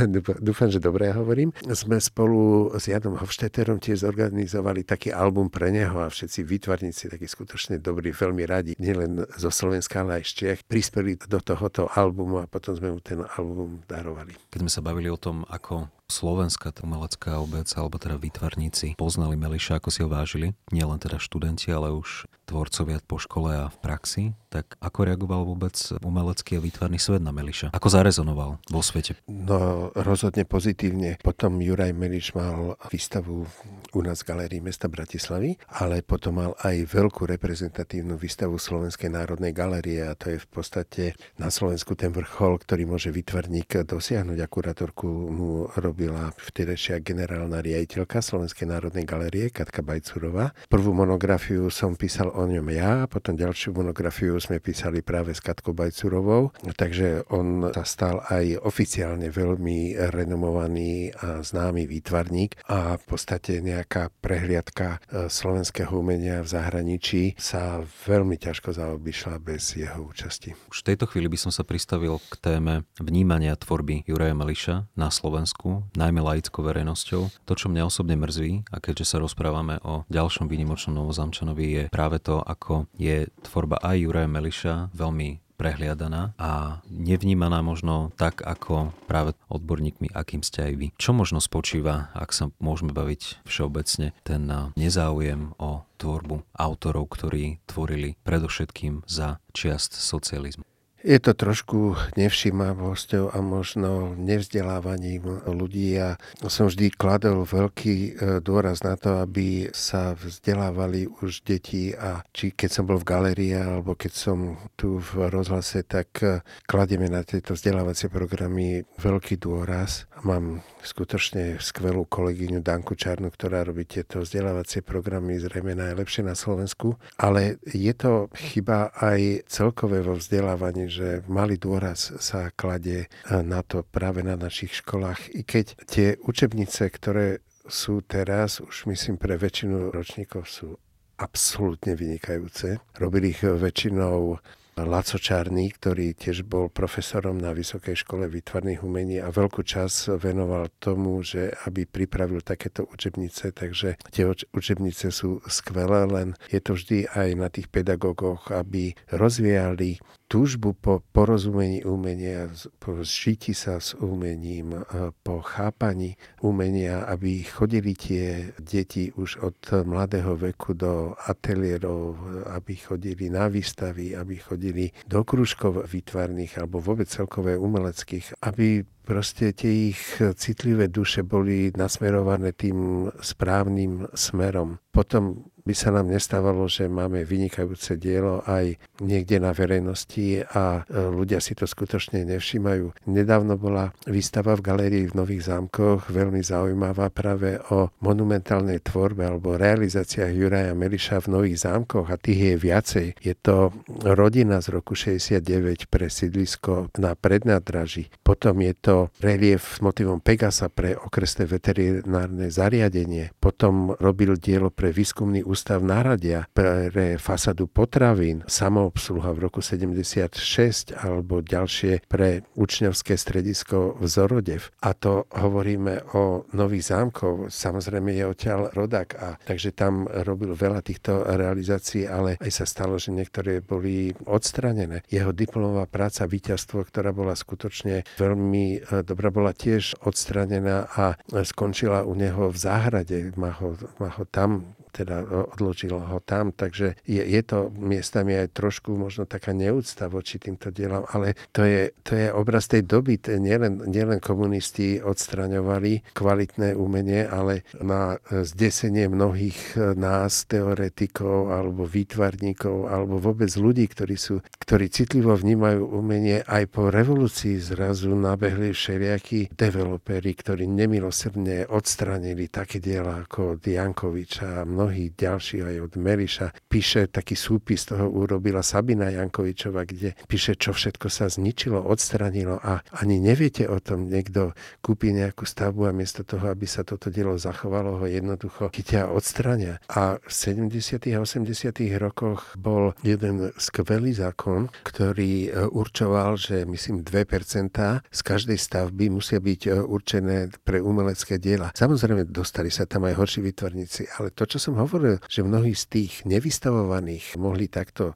[0.47, 1.51] Dúfam, že dobre hovorím.
[1.75, 7.27] Sme spolu s Jadom Hofšteterom tiež zorganizovali taký album pre neho a všetci výtvarníci, takí
[7.27, 12.41] skutočne dobrí, veľmi radi, nielen zo Slovenska, ale aj z Čech, prispeli do tohoto albumu
[12.41, 14.33] a potom sme mu ten album darovali.
[14.49, 19.79] Keď sme sa bavili o tom, ako slovenská umelecká obec, alebo teda výtvarníci poznali Meliša,
[19.79, 24.25] ako si ho vážili, nielen teda študenti, ale už tvorcovia po škole a v praxi,
[24.51, 27.71] tak ako reagoval vôbec umelecký a výtvarný svet na Meliša?
[27.71, 29.15] Ako zarezonoval vo svete?
[29.31, 31.23] No rozhodne pozitívne.
[31.23, 33.47] Potom Juraj Meliš mal výstavu
[33.95, 39.55] u nás v Galérii mesta Bratislavy, ale potom mal aj veľkú reprezentatívnu výstavu Slovenskej národnej
[39.55, 41.05] galérie a to je v podstate
[41.39, 44.39] na Slovensku ten vrchol, ktorý môže výtvarník dosiahnuť.
[44.43, 50.57] Akurátorku mu robila vtedajšia generálna riaditeľka Slovenskej národnej galérie Katka Bajcurová.
[50.73, 55.77] Prvú monografiu som písal o ňom ja, potom ďalšiu monografiu sme písali práve s Katkou
[55.77, 63.61] Bajcurovou, takže on sa stal aj oficiálne veľmi renomovaný a známy výtvarník a v podstate
[63.61, 70.57] nejaká prehliadka e, slovenského umenia v zahraničí sa veľmi ťažko zaobišla bez jeho účasti.
[70.73, 75.13] Už v tejto chvíli by som sa pristavil k téme vnímania tvorby Juraja Meliša na
[75.13, 77.23] Slovensku, najmä laickou verejnosťou.
[77.47, 82.19] To, čo mňa osobne mrzí, a keďže sa rozprávame o ďalšom výnimočnom Novozamčanovi, je práve
[82.23, 89.37] to, ako je tvorba aj Juraja Meliša veľmi prehliadaná a nevnímaná možno tak, ako práve
[89.53, 90.87] odborníkmi, akým ste aj vy.
[90.97, 98.17] Čo možno spočíva, ak sa môžeme baviť všeobecne, ten nezáujem o tvorbu autorov, ktorí tvorili
[98.25, 100.65] predovšetkým za čiast socializmu?
[101.01, 108.11] Je to trošku nevšimavosťou a možno nevzdelávaním ľudí a som vždy kladol veľký e,
[108.45, 113.57] dôraz na to, aby sa vzdelávali už deti a či keď som bol v galerii
[113.57, 120.05] alebo keď som tu v rozhlase, tak e, kladieme na tieto vzdelávacie programy veľký dôraz.
[120.21, 126.97] Mám skutočne skvelú kolegyňu Danku Čarnu, ktorá robí tieto vzdelávacie programy zrejme najlepšie na Slovensku,
[127.21, 133.85] ale je to chyba aj celkové vo vzdelávaní, že malý dôraz sa kladie na to
[133.85, 137.41] práve na našich školách, i keď tie učebnice, ktoré
[137.71, 140.75] sú teraz, už myslím pre väčšinu ročníkov sú
[141.21, 142.81] absolútne vynikajúce.
[142.97, 144.41] Robili ich väčšinou
[144.85, 150.69] Laco Čarný, ktorý tiež bol profesorom na Vysokej škole výtvarných umení a veľkú čas venoval
[150.81, 157.09] tomu, že aby pripravil takéto učebnice, takže tie učebnice sú skvelé, len je to vždy
[157.11, 159.99] aj na tých pedagógoch, aby rozvíjali
[160.31, 162.47] túžbu po porozumení umenia,
[162.79, 164.87] po zžiti sa s umením,
[165.27, 172.15] po chápaní umenia, aby chodili tie deti už od mladého veku do ateliérov,
[172.47, 179.51] aby chodili na výstavy, aby chodili do kružkov výtvarných alebo vôbec celkové umeleckých, aby proste
[179.51, 184.79] tie ich citlivé duše boli nasmerované tým správnym smerom.
[184.95, 190.99] Potom by sa nám nestávalo, že máme vynikajúce dielo aj niekde na verejnosti a e,
[190.99, 193.07] ľudia si to skutočne nevšímajú.
[193.07, 199.55] Nedávno bola výstava v galérii v Nových zámkoch, veľmi zaujímavá práve o monumentálnej tvorbe alebo
[199.55, 203.07] realizáciách Juraja Meliša v Nových zámkoch a tých je viacej.
[203.23, 203.71] Je to
[204.03, 208.11] rodina z roku 69 pre sídlisko na prednádraži.
[208.27, 213.31] Potom je to relief s motivom Pegasa pre okresné veterinárne zariadenie.
[213.39, 221.45] Potom robil dielo pre výskumný ústav náradia pre fasadu potravín, samoobsluha v roku 76 alebo
[221.45, 224.73] ďalšie pre učňovské stredisko v Zorodev.
[224.81, 227.53] A to hovoríme o Nových zámkov.
[227.53, 232.97] Samozrejme je odtiaľ rodak a takže tam robil veľa týchto realizácií, ale aj sa stalo,
[232.97, 235.05] že niektoré boli odstranené.
[235.11, 242.07] Jeho diplomová práca, víťazstvo, ktorá bola skutočne veľmi e, dobrá, bola tiež odstranená a skončila
[242.07, 243.33] u neho v záhrade.
[243.35, 245.25] Má ho, má ho tam teda
[245.57, 250.75] odložil ho tam, takže je, je to miestami aj trošku možno taká neúcta voči týmto
[250.75, 257.27] dielom, ale to je, to je obraz tej doby, nielen, nielen komunisti odstraňovali kvalitné umenie,
[257.27, 265.37] ale na zdesenie mnohých nás, teoretikov alebo výtvarníkov, alebo vôbec ľudí, ktorí, sú, ktorí citlivo
[265.37, 273.61] vnímajú umenie, aj po revolúcii zrazu nabehli všelijakí developeri, ktorí nemilosrdne odstranili také diela ako
[273.61, 276.47] Diankoviča a mnohých ďalších, aj od Meliša.
[276.73, 282.81] Píše taký súpis, toho urobila Sabina Jankovičova, kde píše, čo všetko sa zničilo, odstranilo a
[282.97, 284.09] ani neviete o tom.
[284.09, 289.05] Niekto kúpi nejakú stavbu a miesto toho, aby sa toto dielo zachovalo, ho jednoducho chytia
[289.05, 289.77] a odstrania.
[289.93, 290.97] A v 70.
[291.13, 291.77] a 80.
[292.01, 297.77] rokoch bol jeden skvelý zákon, ktorý e, určoval, že myslím 2%
[298.09, 301.75] z každej stavby musia byť e, určené pre umelecké diela.
[301.77, 305.85] Samozrejme, dostali sa tam aj horší vytvorníci, ale to, čo som hovoril, že mnohí z
[305.89, 308.15] tých nevystavovaných mohli takto e,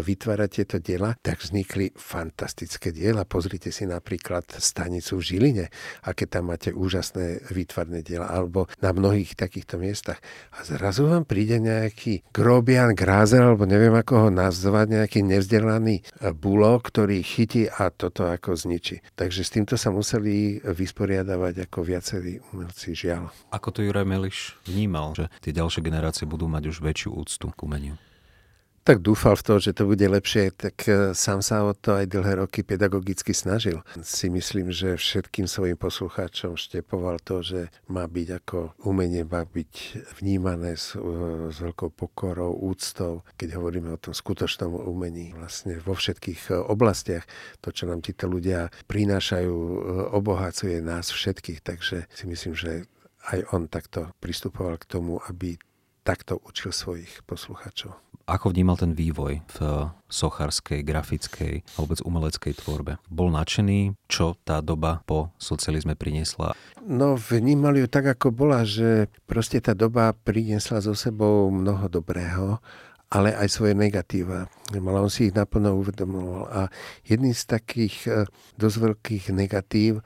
[0.00, 3.28] vytvárať tieto diela, tak vznikli fantastické diela.
[3.28, 5.66] Pozrite si napríklad stanicu v Žiline,
[6.06, 10.22] aké tam máte úžasné výtvarné diela, alebo na mnohých takýchto miestach.
[10.56, 16.32] A zrazu vám príde nejaký grobian, grázer, alebo neviem ako ho nazvať, nejaký nevzdelaný e,
[16.32, 19.02] bulok, ktorý chytí a toto ako zničí.
[19.18, 23.34] Takže s týmto sa museli vysporiadavať ako viacerí umelci žiaľ.
[23.50, 27.60] Ako to Juraj Meliš vnímal, že tie ďalšie generácie budú mať už väčšiu úctu k
[27.66, 27.94] umeniu?
[28.82, 32.10] tak dúfal v to, že to bude lepšie, tak e, sám sa o to aj
[32.10, 33.86] dlhé roky pedagogicky snažil.
[34.02, 39.72] Si myslím, že všetkým svojim poslucháčom štepoval to, že má byť ako umenie, má byť
[40.18, 45.30] vnímané s, e, s veľkou pokorou, úctou, keď hovoríme o tom skutočnom umení.
[45.38, 47.22] Vlastne vo všetkých e, oblastiach
[47.62, 49.54] to, čo nám títo ľudia prinášajú,
[50.10, 52.90] obohacuje nás všetkých, takže si myslím, že
[53.30, 55.54] aj on takto pristupoval k tomu, aby
[56.02, 57.94] takto učil svojich poslucháčov.
[58.22, 59.58] Ako vnímal ten vývoj v
[60.06, 63.02] sochárskej, grafickej a vôbec umeleckej tvorbe?
[63.10, 66.54] Bol nadšený, čo tá doba po socializme priniesla?
[66.86, 72.62] No, vnímal ju tak, ako bola, že proste tá doba priniesla so sebou mnoho dobrého
[73.12, 74.48] ale aj svoje negatíva.
[74.72, 76.48] Ale on si ich naplno uvedomoval.
[76.48, 76.60] A
[77.04, 78.24] jedným z takých eh,
[78.56, 80.00] dosť veľkých negatív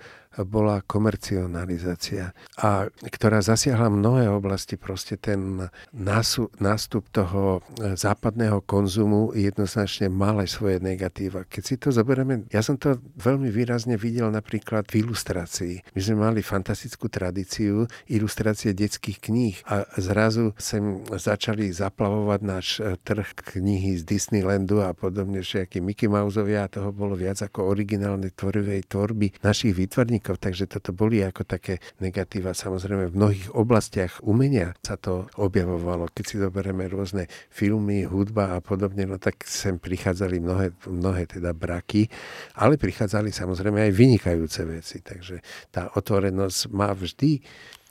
[0.44, 4.77] bola komercionalizácia, a ktorá zasiahla mnohé oblasti.
[4.77, 11.46] Proste ten nástup toho e, západného konzumu jednoznačne mal aj svoje negatíva.
[11.49, 15.94] Keď si to zoberieme, ja som to veľmi výrazne videl napríklad v ilustrácii.
[15.96, 22.99] My sme mali fantastickú tradíciu ilustrácie detských kníh a zrazu sem začali zaplavovať náš e,
[23.01, 28.35] trh knihy z Disneylandu a podobne, všetky Mickey Mouseovia a toho bolo viac ako originálnej
[28.35, 32.51] tvorivej tvorby našich výtvarníkov odborníkov, takže toto boli ako také negatíva.
[32.51, 36.11] Samozrejme v mnohých oblastiach umenia sa to objavovalo.
[36.11, 41.55] Keď si zoberieme rôzne filmy, hudba a podobne, no tak sem prichádzali mnohé, mnohé teda
[41.55, 42.11] braky,
[42.59, 44.99] ale prichádzali samozrejme aj vynikajúce veci.
[45.03, 45.39] Takže
[45.71, 47.39] tá otvorenosť má vždy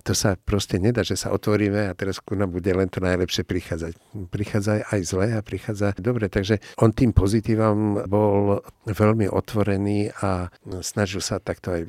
[0.06, 3.42] to sa proste nedá, že sa otvoríme a teraz ku nám bude len to najlepšie
[3.42, 3.98] prichádzať.
[4.30, 6.30] Prichádza aj zle a prichádza dobre.
[6.30, 10.54] Takže on tým pozitívom bol veľmi otvorený a
[10.86, 11.82] snažil sa takto aj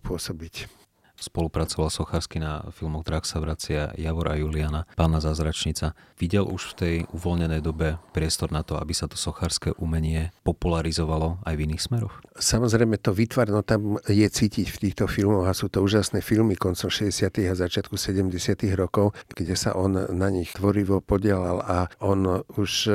[0.00, 0.79] pôsobiť
[1.20, 5.92] spolupracoval Sochársky na filmoch Drak sa vracia, Javor a Juliana, Pána zázračnica.
[6.16, 11.38] Videl už v tej uvoľnenej dobe priestor na to, aby sa to sochárske umenie popularizovalo
[11.44, 12.14] aj v iných smeroch?
[12.40, 16.88] Samozrejme to vytvarno tam je cítiť v týchto filmoch a sú to úžasné filmy koncom
[16.88, 17.28] 60.
[17.44, 18.32] a začiatku 70.
[18.72, 22.92] rokov, kde sa on na nich tvorivo podielal a on už e,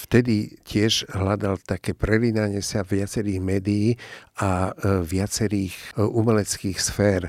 [0.00, 4.00] vtedy tiež hľadal také prelínanie sa viacerých médií
[4.40, 7.28] a e, viacerých e, umeleckých sfér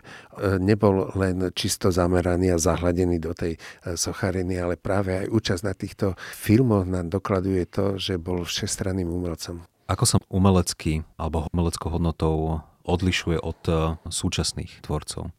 [0.58, 3.60] nebol len čisto zameraný a zahladený do tej e,
[3.97, 9.65] sochariny, ale práve aj účasť na týchto filmoch nám dokladuje to, že bol všestranným umelcom.
[9.88, 13.73] Ako sa umelecký alebo umeleckou hodnotou odlišuje od e,
[14.08, 15.32] súčasných tvorcov?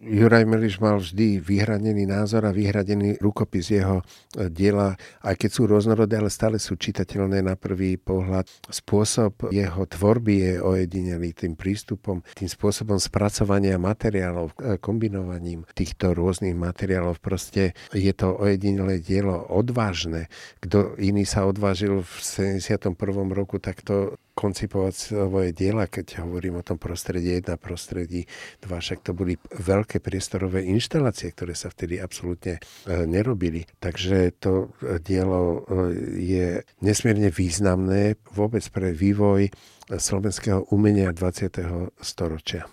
[0.00, 5.62] Juraj Meliš mal vždy vyhranený názor a vyhradený rukopis jeho e, diela, aj keď sú
[5.68, 8.48] rôznorodé, ale stále sú čitateľné na prvý pohľad.
[8.72, 16.56] Spôsob jeho tvorby je ojedinelý tým prístupom, tým spôsobom spracovania materiálov, e, kombinovaním týchto rôznych
[16.56, 17.20] materiálov.
[17.20, 20.32] Proste je to ojedinelé dielo odvážne.
[20.64, 22.96] Kto iný sa odvážil v 71.
[23.36, 28.28] roku takto koncipovať svoje diela, keď hovorím o tom prostredí 1, prostredí
[28.60, 33.64] 2, však to boli veľké priestorové inštalácie, ktoré sa vtedy absolútne e, nerobili.
[33.80, 35.80] Takže to e, dielo e,
[36.20, 36.48] je
[36.84, 39.48] nesmierne významné vôbec pre vývoj
[39.88, 41.96] slovenského umenia 20.
[42.04, 42.68] storočia.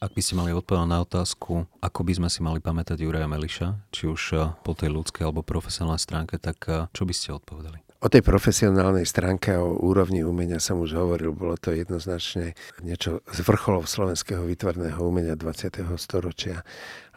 [0.00, 3.92] Ak by ste mali odpovedať na otázku, ako by sme si mali pamätať Juraja Meliša,
[3.92, 7.89] či už po tej ľudskej alebo profesionálnej stránke, tak čo by ste odpovedali?
[8.00, 13.44] O tej profesionálnej stránke o úrovni umenia som už hovoril, bolo to jednoznačne niečo z
[13.44, 15.84] vrcholov slovenského výtvarného umenia 20.
[16.00, 16.64] storočia.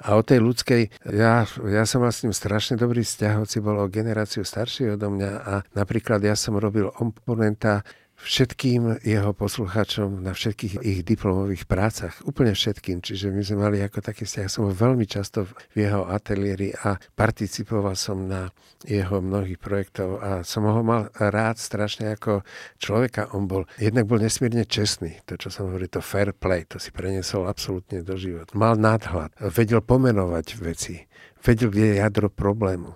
[0.03, 3.79] A o tej ľudskej, ja, ja som mal s ním strašne dobrý vzťah, hoci bol
[3.79, 7.87] o generáciu starší odo mňa a napríklad ja som robil oponenta
[8.23, 12.23] všetkým jeho poslucháčom na všetkých ich diplomových prácach.
[12.23, 13.03] Úplne všetkým.
[13.03, 14.47] Čiže my sme mali ako taký vzťah.
[14.47, 15.43] Som veľmi často
[15.75, 18.55] v jeho ateliéri a participoval som na
[18.87, 22.47] jeho mnohých projektov a som ho mal rád strašne ako
[22.79, 23.31] človeka.
[23.35, 25.19] On bol, jednak bol nesmierne čestný.
[25.27, 28.55] To, čo som hovoril, to fair play, to si preniesol absolútne do života.
[28.55, 31.03] Mal nadhľad, vedel pomenovať veci,
[31.43, 32.95] vedel, kde je jadro problému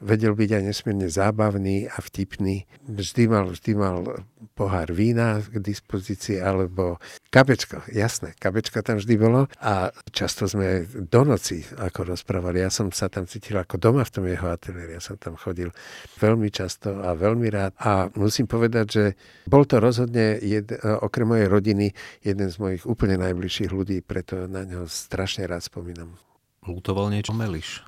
[0.00, 2.66] vedel byť aj nesmierne zábavný a vtipný.
[2.86, 4.24] Vždy mal, vždy mal
[4.54, 6.98] pohár vína k dispozícii, alebo
[7.30, 12.62] kabečko, jasné, kabečko tam vždy bolo a často sme do noci ako rozprávali.
[12.62, 14.98] Ja som sa tam cítil ako doma v tom jeho ateliéri.
[14.98, 15.70] Ja som tam chodil
[16.18, 19.04] veľmi často a veľmi rád a musím povedať, že
[19.46, 21.86] bol to rozhodne jed, okrem mojej rodiny
[22.22, 26.14] jeden z mojich úplne najbližších ľudí, preto na neho strašne rád spomínam.
[26.66, 27.82] Lutoval niečo Meliš?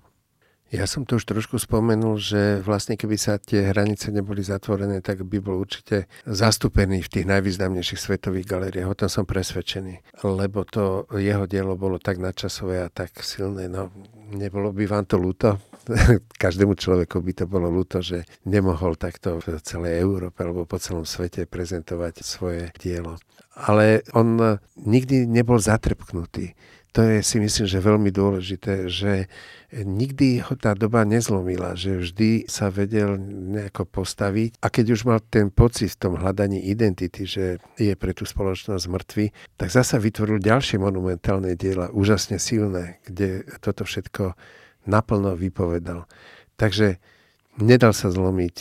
[0.71, 5.27] Ja som to už trošku spomenul, že vlastne keby sa tie hranice neboli zatvorené, tak
[5.27, 8.87] by bol určite zastúpený v tých najvýznamnejších svetových galériách.
[8.87, 10.23] O tom som presvedčený.
[10.23, 13.67] Lebo to jeho dielo bolo tak nadčasové a tak silné.
[13.67, 13.91] No,
[14.31, 15.59] nebolo by vám to ľúto?
[16.45, 21.05] Každému človeku by to bolo ľúto, že nemohol takto v celej Európe alebo po celom
[21.05, 23.19] svete prezentovať svoje dielo.
[23.59, 26.55] Ale on nikdy nebol zatrpknutý
[26.91, 29.31] to je si myslím, že veľmi dôležité, že
[29.71, 35.23] nikdy ho tá doba nezlomila, že vždy sa vedel nejako postaviť a keď už mal
[35.23, 40.43] ten pocit v tom hľadaní identity, že je pre tú spoločnosť mŕtvy, tak zasa vytvoril
[40.43, 44.35] ďalšie monumentálne diela, úžasne silné, kde toto všetko
[44.85, 46.09] naplno vypovedal.
[46.57, 47.01] Takže
[47.61, 48.57] nedal sa zlomiť,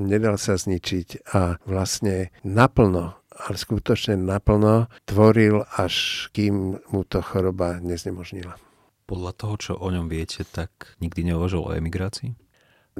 [0.00, 7.80] nedal sa zničiť a vlastne naplno ale skutočne naplno tvoril, až kým mu to choroba
[7.80, 8.60] neznemožnila.
[9.08, 12.36] Podľa toho, čo o ňom viete, tak nikdy neuvažoval o emigrácii?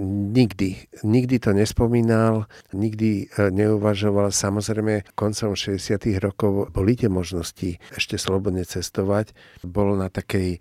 [0.01, 1.05] Nikdy.
[1.05, 4.33] Nikdy to nespomínal, nikdy e, neuvažoval.
[4.33, 6.17] Samozrejme, koncom 60.
[6.17, 9.37] rokov boli tie možnosti ešte slobodne cestovať.
[9.61, 10.59] Bol na takej e,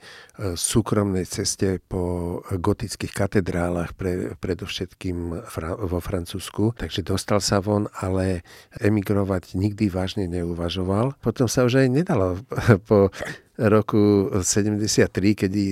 [0.59, 5.47] súkromnej ceste po gotických katedrálach, pre, predovšetkým
[5.79, 6.75] vo Francúzsku.
[6.75, 8.43] Takže dostal sa von, ale
[8.83, 11.15] emigrovať nikdy vážne neuvažoval.
[11.23, 12.35] Potom sa už aj nedalo
[12.89, 13.15] po
[13.55, 15.07] roku 73,
[15.39, 15.63] kedy,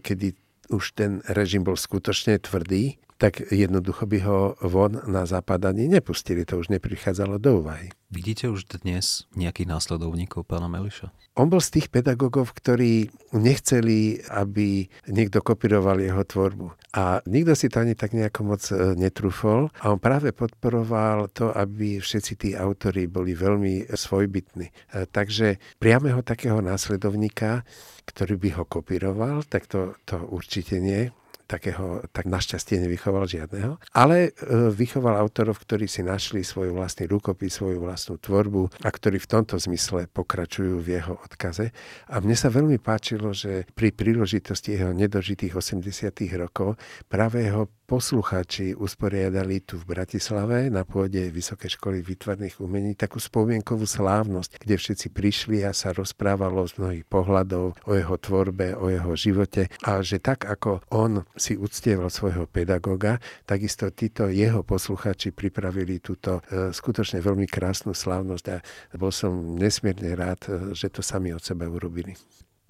[0.00, 0.28] kedy
[0.72, 6.44] už ten režim bol skutočne tvrdý, tak jednoducho by ho von na západ ani nepustili.
[6.48, 7.92] To už neprichádzalo do úvahy.
[8.12, 11.08] Vidíte už dnes nejakých následovníkov pána Meliša?
[11.32, 16.76] On bol z tých pedagógov, ktorí nechceli, aby niekto kopíroval jeho tvorbu.
[16.92, 19.72] A nikto si to ani tak nejako moc e, netrúfol.
[19.80, 24.68] A on práve podporoval to, aby všetci tí autori boli veľmi svojbytní.
[24.68, 24.72] E,
[25.08, 27.64] takže priameho takého následovníka,
[28.04, 31.08] ktorý by ho kopíroval, tak to, to určite nie
[31.52, 37.60] takého, tak našťastie nevychoval žiadneho, ale e, vychoval autorov, ktorí si našli svoj vlastný rukopis,
[37.60, 41.76] svoju vlastnú tvorbu a ktorí v tomto zmysle pokračujú v jeho odkaze.
[42.08, 46.08] A mne sa veľmi páčilo, že pri príležitosti jeho nedožitých 80.
[46.40, 46.80] rokov
[47.12, 53.84] práve jeho poslucháči usporiadali tu v Bratislave na pôde Vysokej školy výtvarných umení takú spomienkovú
[53.84, 59.12] slávnosť, kde všetci prišli a sa rozprávalo z mnohých pohľadov o jeho tvorbe, o jeho
[59.12, 66.00] živote a že tak ako on si uctieval svojho pedagoga, takisto títo jeho poslucháči pripravili
[66.00, 68.56] túto e, skutočne veľmi krásnu slávnosť a
[68.96, 72.16] bol som nesmierne rád, e, že to sami od seba urobili.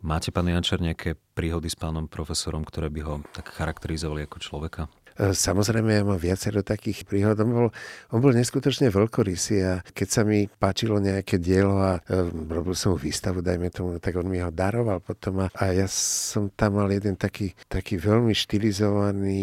[0.03, 4.91] Máte, pán Jančer, nejaké príhody s pánom profesorom, ktoré by ho tak charakterizovali ako človeka?
[5.19, 7.37] E, samozrejme, ja mám viacero takých príhod.
[7.41, 7.69] On bol,
[8.13, 12.97] on bol neskutočne veľkorysý a keď sa mi páčilo nejaké dielo a e, robil som
[12.97, 16.89] výstavu, dajme tomu, tak on mi ho daroval potom a, a ja som tam mal
[16.93, 19.43] jeden taký, taký veľmi štilizovaný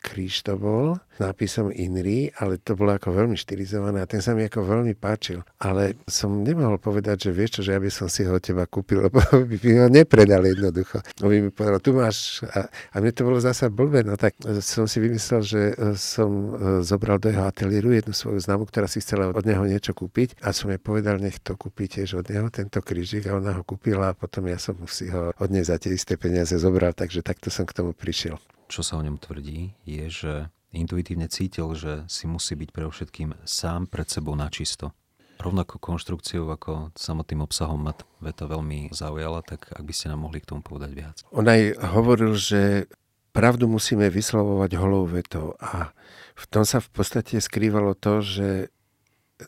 [0.00, 4.46] kríž to bol nápisom Inri, ale to bolo ako veľmi štilizované a ten sa mi
[4.46, 5.42] ako veľmi páčil.
[5.58, 8.64] Ale som nemohol povedať, že vieš čo, že ja by som si ho od teba
[8.70, 11.02] kúpil, lebo by mi ho nepredal jednoducho.
[11.18, 12.46] On by mi povedal, tu máš.
[12.54, 16.30] A, a mne to bolo zasa blbé, no tak som si vymyslel, že e, som
[16.30, 16.50] e,
[16.84, 20.52] zobral do jeho ateliéru jednu svoju známu, ktorá si chcela od neho niečo kúpiť a
[20.52, 24.12] som jej povedal, nech to kúpi tiež od neho, tento krížik a ona ho kúpila
[24.12, 27.48] a potom ja som si ho od nej za tie isté peniaze zobral, takže takto
[27.48, 28.36] som k tomu prišiel.
[28.68, 30.32] Čo sa o ňom tvrdí, je, že
[30.76, 34.92] intuitívne cítil, že si musí byť pre všetkým sám pred sebou načisto.
[35.38, 40.42] Rovnako konštrukciou ako samotným obsahom ma veta veľmi zaujala, tak ak by ste nám mohli
[40.42, 41.16] k tomu povedať viac.
[41.30, 42.90] On aj hovoril, že
[43.38, 45.94] pravdu musíme vyslovovať holou vetou a
[46.34, 48.74] v tom sa v podstate skrývalo to, že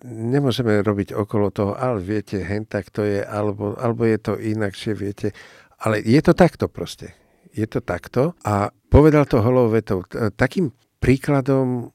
[0.07, 4.95] nemôžeme robiť okolo toho, ale viete, hen tak to je, alebo, alebo je to inakšie,
[4.95, 5.35] viete.
[5.83, 7.11] Ale je to takto proste.
[7.51, 10.07] Je to takto a povedal to holou vetou.
[10.39, 10.71] Takým
[11.03, 11.91] príkladom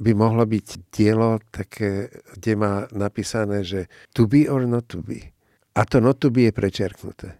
[0.00, 2.08] by mohlo byť dielo také,
[2.40, 5.36] kde má napísané, že to be or not to be.
[5.76, 7.36] A to not to be je prečerknuté.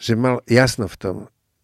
[0.00, 1.16] Že mal jasno v tom,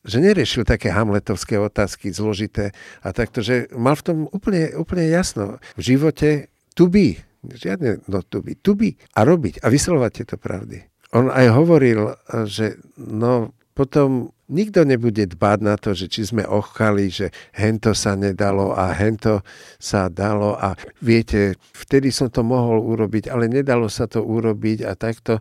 [0.02, 5.62] že neriešil také hamletovské otázky zložité a takto, že mal v tom úplne, úplne jasno.
[5.78, 10.36] V živote to be, žiadne not to be, to be a robiť a vyslovať tieto
[10.38, 10.82] pravdy.
[11.12, 12.16] On aj hovoril,
[12.48, 18.12] že no potom nikto nebude dbať na to, že či sme ochkali, že hento sa
[18.12, 19.40] nedalo a hento
[19.80, 24.92] sa dalo a viete, vtedy som to mohol urobiť, ale nedalo sa to urobiť a
[24.92, 25.40] takto.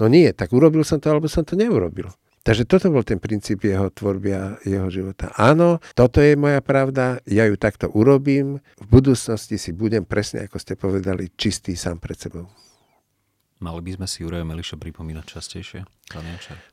[0.00, 2.08] No nie, tak urobil som to, alebo som to neurobil.
[2.46, 5.34] Takže toto bol ten princíp jeho tvorby a jeho života.
[5.34, 10.62] Áno, toto je moja pravda, ja ju takto urobím, v budúcnosti si budem presne, ako
[10.62, 12.46] ste povedali, čistý sám pred sebou.
[13.56, 15.80] Mali by sme si Juraja Meliša pripomínať častejšie?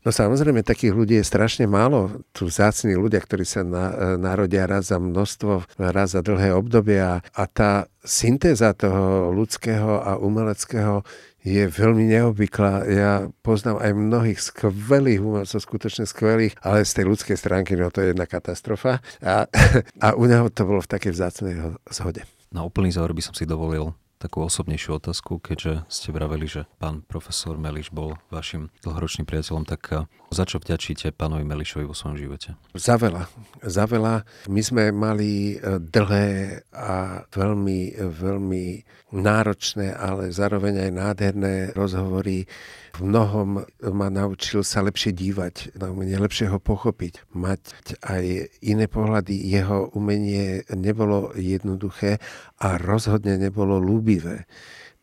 [0.03, 2.21] No samozrejme, takých ľudí je strašne málo.
[2.35, 7.23] Tu vzácni ľudia, ktorí sa na, narodia raz za množstvo, raz za dlhé obdobie a,
[7.23, 11.07] a tá syntéza toho ľudského a umeleckého
[11.43, 12.87] je veľmi neobvyklá.
[12.87, 13.11] Ja
[13.43, 18.15] poznám aj mnohých skvelých umelcov, skutočne skvelých, ale z tej ľudskej stránky, no to je
[18.15, 19.03] jedna katastrofa.
[19.19, 19.45] A,
[19.99, 21.53] a u neho to bolo v takej vzácnej
[21.91, 22.23] zhode.
[22.55, 23.91] Na úplný záver by som si dovolil
[24.23, 30.07] takú osobnejšiu otázku, keďže ste vraveli, že pán profesor Meliš bol vašim dlhoročným priateľom, tak
[30.33, 32.57] za čo vďačíte pánovi Melišovi vo svojom živote?
[32.73, 33.29] Za veľa.
[33.61, 34.25] Za veľa.
[34.49, 36.29] My sme mali eh, dlhé
[36.73, 38.65] a veľmi, veľmi
[39.13, 42.49] náročné, ale zároveň aj nádherné rozhovory
[42.93, 47.61] v mnohom ma naučil sa lepšie dívať na umenie, lepšie ho pochopiť, mať
[48.05, 49.33] aj iné pohľady.
[49.33, 52.21] Jeho umenie nebolo jednoduché
[52.61, 54.45] a rozhodne nebolo lúbivé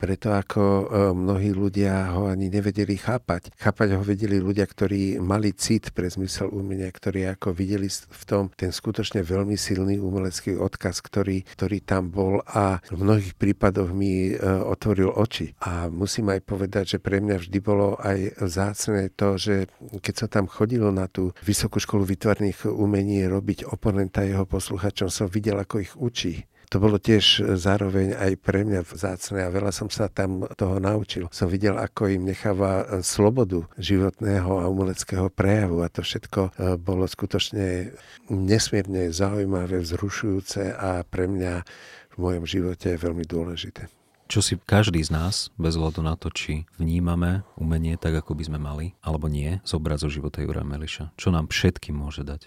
[0.01, 3.53] preto ako e, mnohí ľudia ho ani nevedeli chápať.
[3.61, 8.49] Chápať ho vedeli ľudia, ktorí mali cit pre zmysel umenia, ktorí ako videli v tom
[8.57, 14.33] ten skutočne veľmi silný umelecký odkaz, ktorý, ktorý tam bol a v mnohých prípadoch mi
[14.33, 15.53] e, otvoril oči.
[15.61, 19.69] A musím aj povedať, že pre mňa vždy bolo aj zácne to, že
[20.01, 25.29] keď sa tam chodilo na tú Vysokú školu výtvarných umení robiť oponenta jeho posluchačom, som
[25.29, 29.91] videl, ako ich učí to bolo tiež zároveň aj pre mňa vzácne a veľa som
[29.91, 31.27] sa tam toho naučil.
[31.35, 37.11] Som videl, ako im necháva slobodu životného a umeleckého prejavu a to všetko e, bolo
[37.11, 37.91] skutočne
[38.31, 41.67] nesmierne zaujímavé, vzrušujúce a pre mňa
[42.15, 43.91] v mojom živote veľmi dôležité
[44.31, 48.47] čo si každý z nás, bez hľadu na to, či vnímame umenie tak, ako by
[48.47, 51.19] sme mali, alebo nie, zobrať zo života Jura Meliša.
[51.19, 52.47] Čo nám všetkým môže dať?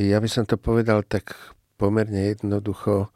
[0.00, 1.36] Ja by som to povedal tak
[1.76, 3.12] pomerne jednoducho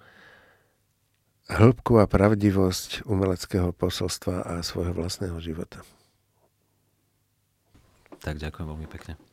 [1.49, 5.81] hĺbku a pravdivosť umeleckého posolstva a svojho vlastného života.
[8.21, 9.28] Tak ďakujem veľmi pekne.